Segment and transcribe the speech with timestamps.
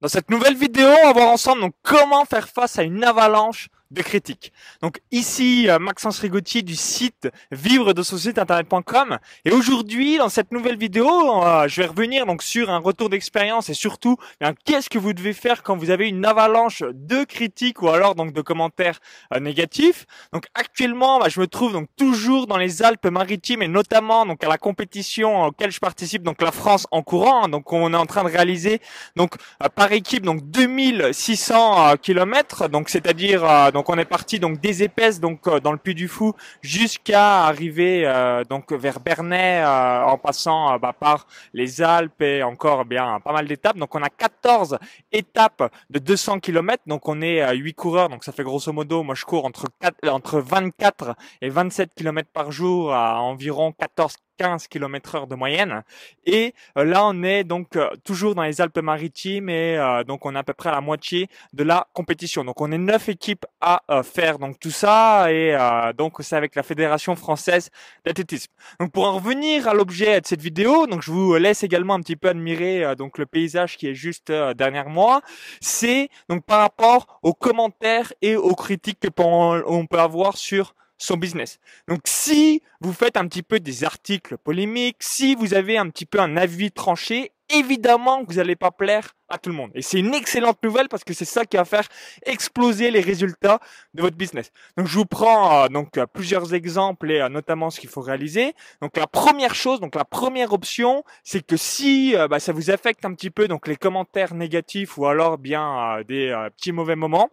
[0.00, 4.02] Dans cette nouvelle vidéo, on va voir ensemble comment faire face à une avalanche de
[4.02, 4.52] critiques.
[4.82, 10.52] Donc ici euh, Maxence Rigotier du site vivre de son internet.com et aujourd'hui dans cette
[10.52, 11.08] nouvelle vidéo
[11.42, 14.16] euh, je vais revenir donc sur un retour d'expérience et surtout
[14.64, 18.32] qu'est-ce que vous devez faire quand vous avez une avalanche de critiques ou alors donc
[18.32, 19.00] de commentaires
[19.34, 20.06] euh, négatifs.
[20.32, 24.48] Donc actuellement bah, je me trouve donc toujours dans les Alpes-Maritimes et notamment donc à
[24.48, 28.22] la compétition auquel je participe donc la France en courant donc on est en train
[28.22, 28.80] de réaliser
[29.16, 29.34] donc
[29.74, 35.60] par équipe donc 2600 km donc c'est-à-dire on est parti donc des épaisses donc euh,
[35.60, 40.92] dans le Puy du Fou jusqu'à arriver euh, donc vers Bernay euh, en passant bah,
[40.92, 43.76] par les Alpes et encore bien pas mal d'étapes.
[43.76, 44.78] Donc on a 14
[45.12, 46.82] étapes de 200 km.
[46.86, 48.08] Donc on est 8 coureurs.
[48.08, 49.66] Donc ça fait grosso modo, moi je cours entre
[50.04, 55.82] entre 24 et 27 km par jour à environ 14 15 km heure de moyenne.
[56.24, 60.34] Et euh, là, on est donc euh, toujours dans les Alpes-Maritimes et euh, donc on
[60.34, 62.42] est à peu près à la moitié de la compétition.
[62.42, 65.54] Donc on est neuf équipes à faire donc tout ça et
[65.98, 67.68] donc c'est avec la Fédération française
[68.06, 68.50] d'athlétisme.
[68.78, 72.00] Donc pour en revenir à l'objet de cette vidéo, donc je vous laisse également un
[72.00, 75.20] petit peu admirer donc le paysage qui est juste derrière moi.
[75.60, 81.58] C'est donc par rapport aux commentaires et aux critiques qu'on peut avoir sur son business.
[81.88, 86.06] Donc si vous faites un petit peu des articles polémiques, si vous avez un petit
[86.06, 89.70] peu un avis tranché, évidemment que vous n'allez pas plaire à tout le monde.
[89.74, 91.86] Et c'est une excellente nouvelle parce que c'est ça qui va faire
[92.24, 93.60] exploser les résultats
[93.94, 94.52] de votre business.
[94.76, 98.02] Donc je vous prends euh, donc euh, plusieurs exemples et euh, notamment ce qu'il faut
[98.02, 98.54] réaliser.
[98.82, 103.04] Donc la première chose, donc la première option, c'est que si bah, ça vous affecte
[103.04, 107.30] un petit peu donc les commentaires négatifs ou alors bien des petits mauvais moments,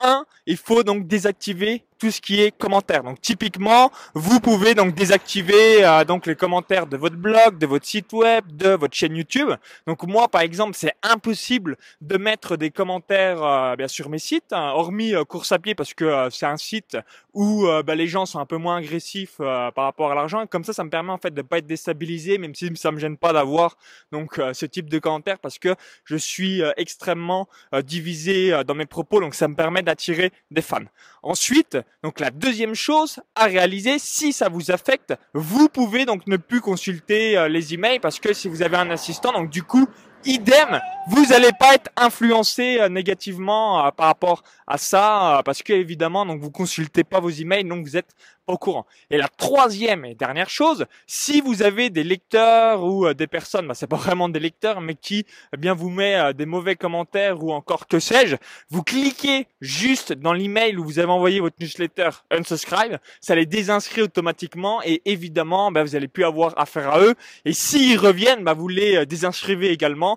[0.00, 3.02] un, il faut donc désactiver tout ce qui est commentaires.
[3.02, 7.86] Donc typiquement, vous pouvez donc désactiver euh, donc les commentaires de votre blog, de votre
[7.86, 9.50] site web, de votre chaîne YouTube.
[9.86, 14.52] Donc moi par exemple, c'est impossible de mettre des commentaires euh, bien sur mes sites,
[14.52, 16.96] hein, hormis euh, course à pied parce que c'est un site
[17.34, 20.46] où bah, les gens sont un peu moins agressifs par rapport à l'argent.
[20.46, 22.98] Comme ça, ça me permet en fait de pas être déstabilisé, même si ça me
[22.98, 23.76] gêne pas d'avoir
[24.10, 25.74] donc ce type de commentaires parce que
[26.04, 27.46] je suis extrêmement
[27.84, 29.20] divisé dans mes propos.
[29.20, 30.86] Donc ça me permet d'attirer des fans.
[31.22, 36.36] Ensuite, donc la deuxième chose à réaliser, si ça vous affecte, vous pouvez donc ne
[36.36, 39.88] plus consulter euh, les emails parce que si vous avez un assistant, donc du coup,
[40.26, 45.72] idem, vous n'allez pas être influencé euh, négativement euh, par rapport à ça parce que
[45.72, 48.14] évidemment, donc vous consultez pas vos emails, donc vous êtes
[48.46, 48.86] au courant.
[49.10, 53.66] Et la troisième et dernière chose, si vous avez des lecteurs ou euh, des personnes,
[53.66, 56.76] bah, c'est pas vraiment des lecteurs, mais qui eh bien vous met euh, des mauvais
[56.76, 58.36] commentaires ou encore que sais-je,
[58.70, 64.02] vous cliquez juste dans l'email où vous avez envoyé votre newsletter unsubscribe, ça les désinscrit
[64.02, 67.14] automatiquement et évidemment bah, vous allez plus avoir affaire à eux.
[67.44, 70.15] Et s'ils reviennent, bah, vous les euh, désinscrivez également.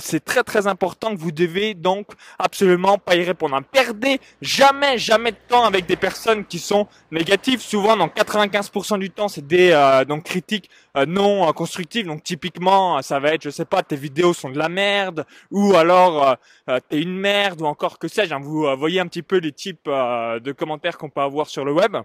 [0.00, 3.58] C'est très très important que vous devez donc absolument pas y répondre.
[3.72, 9.10] Perdez jamais jamais de temps avec des personnes qui sont négatives souvent dans 95% du
[9.10, 12.06] temps, c'est des euh, donc critiques euh, non euh, constructives.
[12.06, 15.74] Donc typiquement, ça va être, je sais pas, tes vidéos sont de la merde, ou
[15.74, 16.36] alors
[16.88, 18.34] t'es une merde, ou encore que sais-je.
[18.34, 18.40] Hein.
[18.40, 21.96] vous voyez un petit peu les types de commentaires qu'on peut avoir sur le web.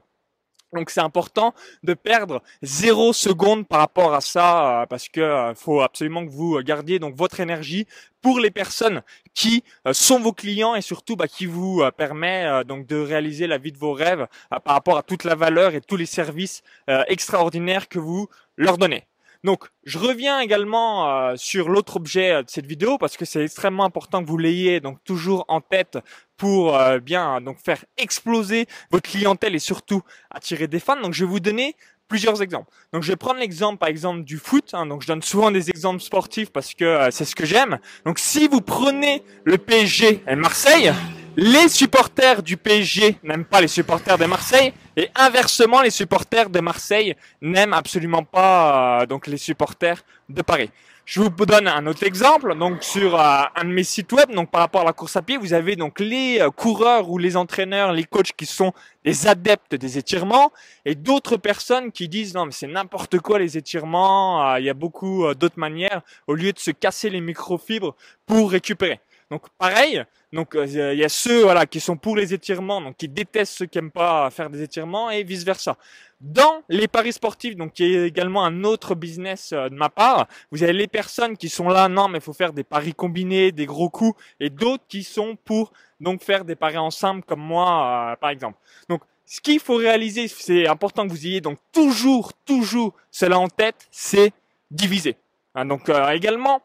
[0.73, 1.53] Donc c'est important
[1.83, 6.31] de perdre zéro seconde par rapport à ça euh, parce que euh, faut absolument que
[6.31, 7.85] vous gardiez donc votre énergie
[8.21, 9.01] pour les personnes
[9.33, 13.57] qui euh, sont vos clients et surtout bah, qui vous permet donc de réaliser la
[13.57, 16.63] vie de vos rêves par rapport à toute la valeur et tous les services
[17.07, 19.05] extraordinaires que vous leur donnez.
[19.43, 23.43] Donc, je reviens également euh, sur l'autre objet euh, de cette vidéo parce que c'est
[23.43, 25.97] extrêmement important que vous l'ayez donc toujours en tête
[26.37, 30.99] pour euh, bien donc faire exploser votre clientèle et surtout attirer des fans.
[31.01, 31.75] Donc, je vais vous donner
[32.07, 32.71] plusieurs exemples.
[32.93, 34.69] Donc, je vais prendre l'exemple par exemple du foot.
[34.73, 34.85] Hein.
[34.85, 37.79] donc, je donne souvent des exemples sportifs parce que c'est ce que j'aime.
[38.05, 40.93] Donc, si vous prenez le PSG et Marseille,
[41.35, 46.59] les supporters du PSG n'aiment pas les supporters de Marseille et inversement les supporters de
[46.59, 50.69] Marseille n'aiment absolument pas euh, donc les supporters de Paris.
[51.05, 52.55] Je vous donne un autre exemple.
[52.55, 55.21] Donc sur euh, un de mes sites web, donc par rapport à la course à
[55.21, 58.71] pied, vous avez donc les euh, coureurs ou les entraîneurs, les coachs qui sont
[59.03, 60.51] des adeptes des étirements
[60.85, 64.55] et d'autres personnes qui disent non mais c'est n'importe quoi les étirements.
[64.57, 67.95] Il y a beaucoup d'autres manières au lieu de se casser les microfibres
[68.27, 68.99] pour récupérer.
[69.33, 72.97] Donc pareil, donc euh, il y a ceux voilà qui sont pour les étirements, donc
[72.97, 75.75] qui détestent ceux qui aiment pas faire des étirements et vice versa.
[76.21, 80.27] Dans les paris sportifs, donc qui est également un autre business euh, de ma part,
[80.51, 83.51] vous avez les personnes qui sont là, non mais il faut faire des paris combinés,
[83.51, 88.11] des gros coups, et d'autres qui sont pour donc faire des paris ensemble comme moi
[88.11, 88.59] euh, par exemple.
[88.89, 93.47] Donc ce qu'il faut réaliser, c'est important que vous ayez donc toujours toujours cela en
[93.47, 94.31] tête, c'est
[94.69, 95.15] diviser.
[95.55, 96.61] Hein, donc également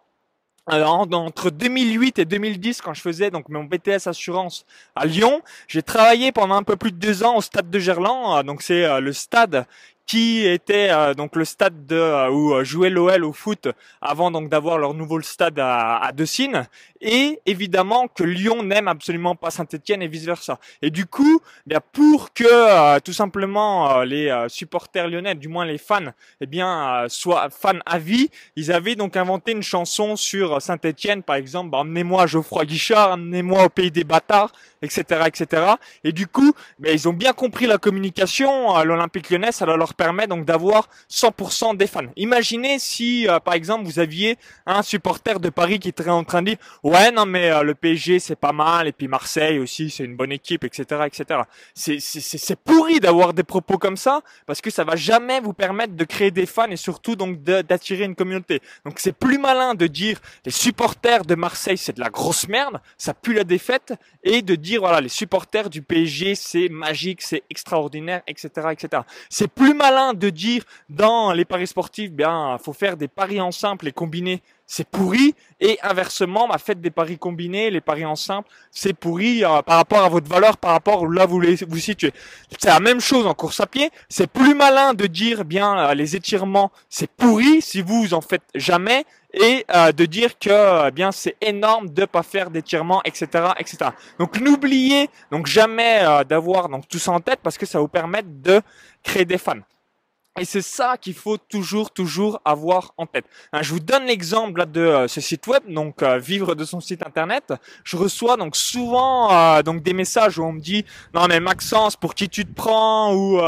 [0.70, 5.82] alors, entre 2008 et 2010, quand je faisais donc mon BTS assurance à Lyon, j'ai
[5.82, 8.44] travaillé pendant un peu plus de deux ans au stade de Gerland.
[8.44, 9.66] Donc c'est euh, le stade
[10.08, 13.68] qui était euh, donc le stade de, euh, où euh, jouait l'OL au foot
[14.00, 16.66] avant donc d'avoir leur nouveau stade à, à Decines
[17.02, 20.58] et évidemment que Lyon n'aime absolument pas Saint-Etienne et vice versa.
[20.82, 25.78] Et du coup, eh bien pour que tout simplement les supporters lyonnais, du moins les
[25.78, 31.22] fans, eh bien soient fans à vie, ils avaient donc inventé une chanson sur Saint-Etienne,
[31.22, 34.50] par exemple, bah, emmenez-moi Geoffroy Guichard, emmenez-moi au pays des bâtards,
[34.82, 35.74] etc., etc.
[36.02, 40.26] Et du coup, ben, ils ont bien compris la communication l'Olympique Lyonnais, ça leur permet
[40.26, 42.06] donc d'avoir 100% des fans.
[42.16, 46.40] Imaginez si, euh, par exemple, vous aviez un supporter de Paris qui était en train
[46.40, 49.90] de dire ouais non mais euh, le PSG c'est pas mal et puis Marseille aussi
[49.90, 51.40] c'est une bonne équipe, etc., etc.
[51.74, 56.04] C'est pourri d'avoir des propos comme ça parce que ça va jamais vous permettre de
[56.04, 58.62] créer des fans et surtout donc d'attirer une communauté.
[58.84, 62.80] Donc c'est plus malin de dire les supporters de Marseille c'est de la grosse merde,
[62.96, 67.42] ça pue la défaite et de dire voilà les supporters du PSG c'est magique, c'est
[67.50, 69.02] extraordinaire, etc., etc.
[69.28, 73.40] C'est plus mal malin de dire dans les paris sportifs, bien, faut faire des paris
[73.40, 75.34] en simple et combinés, c'est pourri.
[75.60, 79.76] Et inversement, ma faites des paris combinés, les paris en simple, c'est pourri euh, par
[79.76, 82.12] rapport à votre valeur, par rapport où là vous vous situez.
[82.58, 83.90] C'est la même chose en course à pied.
[84.10, 88.48] C'est plus malin de dire, bien, euh, les étirements, c'est pourri si vous en faites
[88.54, 93.26] jamais et euh, de dire que bien c'est énorme de pas faire d'étirements, etc.,
[93.58, 93.90] etc.
[94.18, 98.22] Donc n'oubliez donc jamais d'avoir donc tout ça en tête parce que ça vous permet
[98.22, 98.60] de
[99.02, 99.60] créer des fans.
[100.40, 103.24] Et c'est ça qu'il faut toujours, toujours avoir en tête.
[103.52, 106.80] Hein, je vous donne l'exemple de euh, ce site web, donc euh, vivre de son
[106.80, 107.52] site internet.
[107.84, 111.96] Je reçois donc souvent euh, donc des messages où on me dit non mais Maxence
[111.96, 113.14] pour qui tu te prends?
[113.14, 113.38] Ou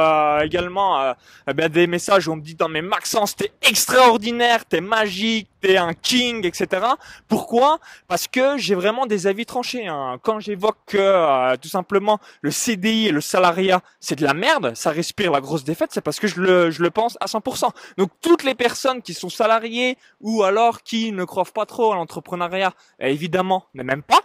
[0.42, 1.14] également
[1.48, 5.49] eh ben, des messages où on me dit non mais Maxence t'es extraordinaire, t'es magique,
[5.60, 6.86] t'es un king, etc.
[7.28, 7.78] Pourquoi?
[8.08, 9.86] Parce que j'ai vraiment des avis tranchés.
[9.86, 10.18] Hein.
[10.22, 14.90] Quand j'évoque que tout simplement le CDI et le salariat c'est de la merde, ça
[14.90, 17.70] respire la grosse défaite, c'est parce que je le pense à 100%.
[17.98, 21.94] Donc toutes les personnes qui sont salariées ou alors qui ne croient pas trop à
[21.94, 24.20] l'entrepreneuriat, évidemment, ne même pas.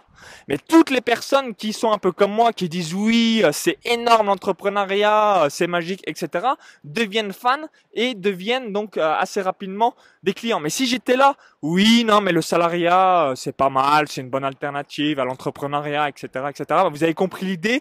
[0.48, 3.78] Mais toutes les personnes qui sont un peu comme moi, qui disent oui, euh, c'est
[3.84, 6.46] énorme l'entrepreneuriat, euh, c'est magique, etc.,
[6.84, 10.60] deviennent fans et deviennent donc euh, assez rapidement des clients.
[10.60, 14.44] Mais si j'étais là, oui, non, mais le salariat, c'est pas mal, c'est une bonne
[14.44, 16.80] alternative à l'entrepreneuriat, etc., etc.
[16.90, 17.80] Vous avez compris l'idée.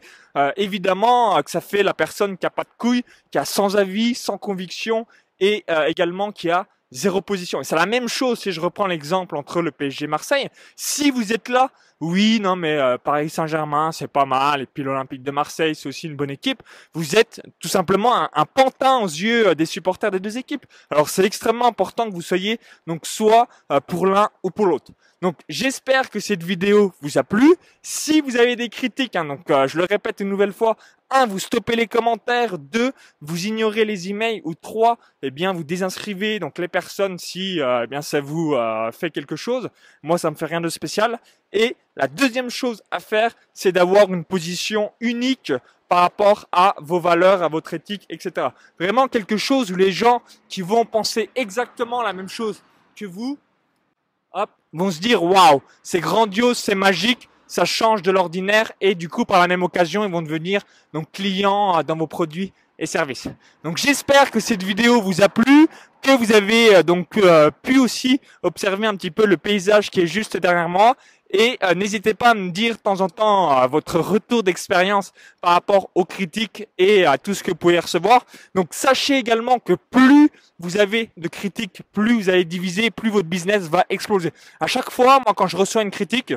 [0.58, 4.16] évidemment que ça fait la personne qui a pas de couilles, qui a sans avis,
[4.16, 5.08] sans conviction
[5.40, 7.62] et également qui a zéro position.
[7.62, 10.50] Et c'est la même chose si je reprends l'exemple entre le PSG Marseille.
[10.76, 11.70] Si vous êtes là,
[12.02, 15.88] oui, non, mais euh, Paris Saint-Germain, c'est pas mal, et puis l'Olympique de Marseille, c'est
[15.88, 16.62] aussi une bonne équipe.
[16.94, 20.66] Vous êtes tout simplement un, un pantin aux yeux euh, des supporters des deux équipes.
[20.90, 24.92] Alors c'est extrêmement important que vous soyez donc soit euh, pour l'un ou pour l'autre.
[25.22, 27.56] Donc j'espère que cette vidéo vous a plu.
[27.82, 30.76] Si vous avez des critiques, hein, donc je le répète une nouvelle fois,
[31.10, 35.64] un, vous stoppez les commentaires, deux, vous ignorez les emails, ou trois, eh bien vous
[35.64, 38.56] désinscrivez donc les personnes si eh bien ça vous
[38.92, 39.70] fait quelque chose.
[40.04, 41.20] Moi ça me fait rien de spécial.
[41.56, 45.54] Et la deuxième chose à faire, c'est d'avoir une position unique
[45.88, 48.48] par rapport à vos valeurs, à votre éthique, etc.
[48.78, 52.62] Vraiment quelque chose où les gens qui vont penser exactement la même chose
[52.96, 53.38] que vous,
[54.34, 59.08] hop, vont se dire waouh, c'est grandiose, c'est magique, ça change de l'ordinaire et du
[59.08, 60.62] coup par la même occasion ils vont devenir
[60.94, 63.28] donc clients euh, dans vos produits et services.
[63.64, 65.68] Donc j'espère que cette vidéo vous a plu,
[66.02, 70.02] que vous avez euh, donc euh, pu aussi observer un petit peu le paysage qui
[70.02, 70.98] est juste derrière moi
[71.38, 75.12] et euh, n'hésitez pas à me dire de temps en temps votre retour d'expérience
[75.42, 78.26] par rapport aux critiques et à tout ce que vous pouvez recevoir.
[78.54, 83.28] Donc sachez également que plus vous avez de critiques, plus vous allez diviser, plus votre
[83.28, 84.32] business va exploser.
[84.62, 86.34] À chaque fois, moi quand je reçois une critique,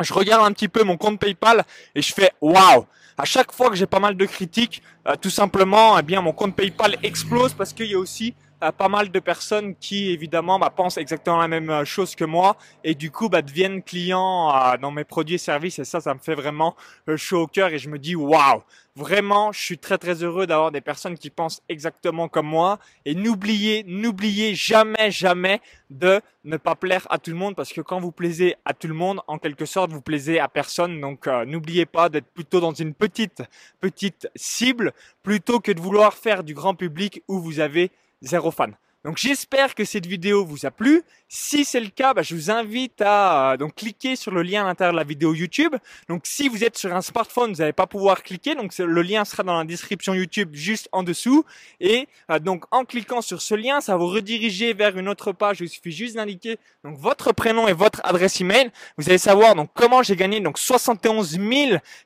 [0.00, 1.64] je regarde un petit peu mon compte PayPal
[1.94, 2.86] et je fais waouh.
[3.18, 6.32] À chaque fois que j'ai pas mal de critiques, euh, tout simplement, eh bien mon
[6.32, 10.72] compte PayPal explose parce qu'il y a aussi pas mal de personnes qui évidemment bah,
[10.74, 14.76] pensent exactement la même euh, chose que moi et du coup bah, deviennent clients euh,
[14.76, 16.76] dans mes produits et services et ça ça me fait vraiment
[17.08, 18.62] euh, chaud au cœur et je me dis waouh!
[18.96, 23.16] Vraiment je suis très très heureux d'avoir des personnes qui pensent exactement comme moi et
[23.16, 27.98] n'oubliez n'oubliez jamais jamais de ne pas plaire à tout le monde parce que quand
[27.98, 31.00] vous plaisez à tout le monde en quelque sorte vous plaisez à personne.
[31.00, 33.42] Donc n'oubliez pas d'être plutôt dans une petite
[33.80, 34.92] petite cible
[35.24, 37.90] plutôt que de vouloir faire du grand public où vous avez
[38.20, 38.76] zéro fan.
[39.04, 41.02] Donc j'espère que cette vidéo vous a plu.
[41.28, 44.62] Si c'est le cas, bah, je vous invite à euh, donc cliquer sur le lien
[44.62, 45.74] à l'intérieur de la vidéo YouTube.
[46.08, 48.54] Donc si vous êtes sur un smartphone, vous n'allez pas pouvoir cliquer.
[48.54, 51.44] Donc le lien sera dans la description YouTube juste en dessous.
[51.80, 55.60] Et euh, donc en cliquant sur ce lien, ça vous rediriger vers une autre page.
[55.60, 58.70] Il suffit juste d'indiquer donc votre prénom et votre adresse email.
[58.96, 61.38] Vous allez savoir donc comment j'ai gagné donc 71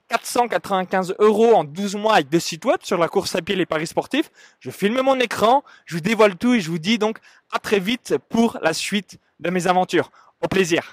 [0.09, 3.59] 495 euros en 12 mois avec deux sites web sur la course à pied et
[3.59, 4.31] les paris sportifs.
[4.59, 7.19] Je filme mon écran, je vous dévoile tout et je vous donc
[7.51, 10.11] à très vite pour la suite de mes aventures.
[10.41, 10.91] Au plaisir.